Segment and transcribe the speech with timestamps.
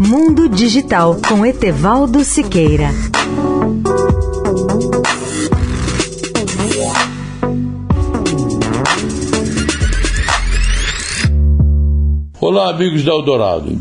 [0.00, 2.90] Mundo Digital com Etevaldo Siqueira.
[12.40, 13.76] Olá, amigos da Eldorado.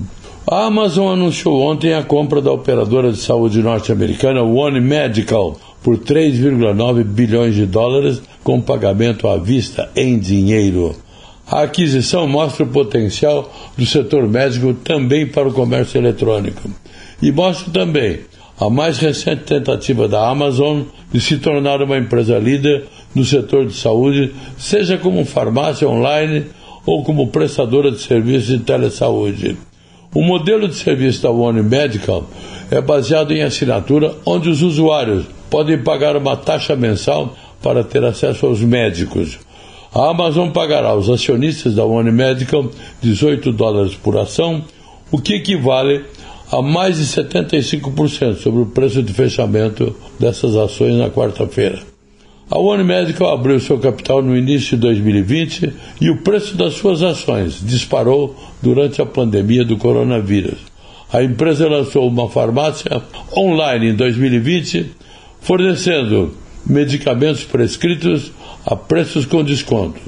[0.49, 7.03] A Amazon anunciou ontem a compra da operadora de saúde norte-americana One Medical por 3,9
[7.03, 10.95] bilhões de dólares com pagamento à vista em dinheiro.
[11.49, 16.69] A aquisição mostra o potencial do setor médico também para o comércio eletrônico.
[17.21, 18.19] E mostra também
[18.59, 23.73] a mais recente tentativa da Amazon de se tornar uma empresa líder no setor de
[23.73, 26.47] saúde, seja como farmácia online
[26.85, 29.57] ou como prestadora de serviços de telesaúde.
[30.13, 32.29] O modelo de serviço da One Medical
[32.69, 38.45] é baseado em assinatura, onde os usuários podem pagar uma taxa mensal para ter acesso
[38.45, 39.46] aos médicos.
[39.97, 42.69] A Amazon pagará aos acionistas da One Medical
[43.01, 44.63] 18 dólares por ação,
[45.11, 46.05] o que equivale
[46.51, 51.79] a mais de 75% sobre o preço de fechamento dessas ações na quarta-feira.
[52.47, 57.01] A One Medical abriu seu capital no início de 2020 e o preço das suas
[57.01, 60.59] ações disparou durante a pandemia do coronavírus.
[61.11, 63.01] A empresa lançou uma farmácia
[63.35, 64.91] online em 2020,
[65.41, 66.35] fornecendo
[66.65, 68.31] medicamentos prescritos
[68.65, 69.99] a preços com desconto.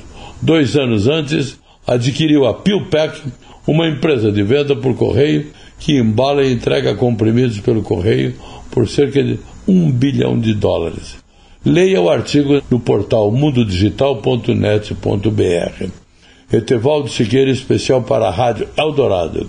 [0.41, 3.21] Dois anos antes, adquiriu a PillPack,
[3.67, 5.47] uma empresa de venda por correio
[5.79, 8.35] que embala e entrega comprimidos pelo correio
[8.69, 11.17] por cerca de um bilhão de dólares.
[11.65, 15.89] Leia o artigo no portal mundodigital.net.br.
[16.51, 19.47] Etevaldo Siqueira, especial para a Rádio Eldorado.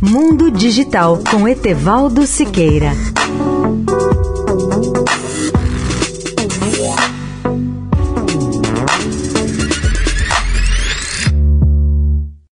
[0.00, 2.92] Mundo Digital com Etevaldo Siqueira.